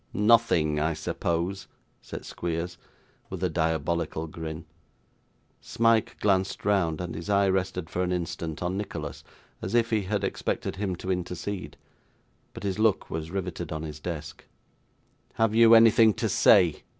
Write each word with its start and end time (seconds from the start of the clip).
'Nothing, 0.13 0.79
I 0.79 0.95
suppose?' 0.95 1.67
said 2.01 2.25
Squeers, 2.25 2.79
with 3.29 3.43
a 3.43 3.51
diabolical 3.51 4.25
grin. 4.25 4.65
Smike 5.61 6.17
glanced 6.19 6.65
round, 6.65 6.99
and 6.99 7.13
his 7.13 7.29
eye 7.29 7.47
rested, 7.47 7.87
for 7.87 8.01
an 8.01 8.11
instant, 8.11 8.63
on 8.63 8.75
Nicholas, 8.75 9.23
as 9.61 9.75
if 9.75 9.91
he 9.91 10.01
had 10.01 10.23
expected 10.23 10.77
him 10.77 10.95
to 10.95 11.11
intercede; 11.11 11.77
but 12.55 12.63
his 12.63 12.79
look 12.79 13.11
was 13.11 13.29
riveted 13.29 13.71
on 13.71 13.83
his 13.83 13.99
desk. 13.99 14.43
'Have 15.35 15.53
you 15.53 15.75
anything 15.75 16.15
to 16.15 16.27
say? 16.27 16.81